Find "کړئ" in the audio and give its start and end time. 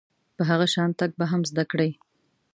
1.71-1.91